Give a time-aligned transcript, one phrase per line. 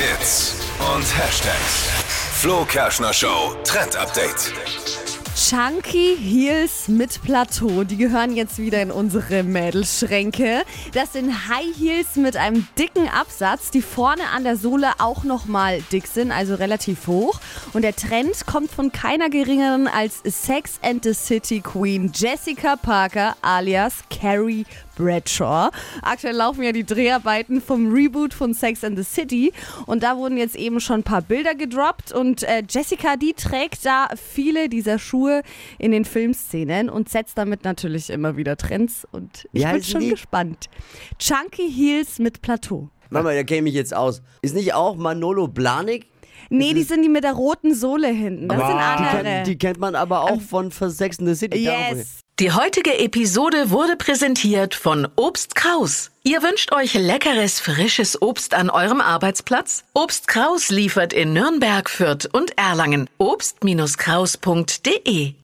[0.00, 0.54] Hits
[0.94, 1.90] und Hashtags.
[2.40, 4.50] Flo Kerschner Show Trend Update.
[5.36, 10.62] Chunky Heels mit Plateau, die gehören jetzt wieder in unsere Mädelschränke.
[10.94, 15.82] Das sind High Heels mit einem dicken Absatz, die vorne an der Sohle auch nochmal
[15.92, 17.40] dick sind, also relativ hoch.
[17.72, 23.36] Und der Trend kommt von keiner geringeren als Sex and the City Queen Jessica Parker
[23.42, 24.64] alias Carrie
[24.96, 25.70] Bradshaw.
[26.02, 29.52] Aktuell laufen ja die Dreharbeiten vom Reboot von Sex and the City
[29.86, 33.86] und da wurden jetzt eben schon ein paar Bilder gedroppt und äh, Jessica, die trägt
[33.86, 35.42] da viele dieser Schuhe
[35.78, 40.00] in den Filmszenen und setzt damit natürlich immer wieder Trends und ich Wie bin schon
[40.00, 40.10] die?
[40.10, 40.68] gespannt.
[41.18, 42.90] Chunky Heels mit Plateau.
[43.08, 44.22] Mama, da kenne ich jetzt aus.
[44.42, 46.06] Ist nicht auch Manolo Blanik?
[46.48, 48.48] Nee, die sind die mit der roten Sohle hinten.
[48.48, 49.22] Das sind Die, andere.
[49.22, 51.58] kennt, die kennt man aber auch von Sex and the City.
[51.58, 52.20] Yes.
[52.38, 56.10] Die heutige Episode wurde präsentiert von Obst Kraus.
[56.22, 59.84] Ihr wünscht euch leckeres, frisches Obst an eurem Arbeitsplatz?
[59.92, 63.10] Obst Kraus liefert in Nürnberg, Fürth und Erlangen.
[63.18, 65.34] Obst-Kraus.de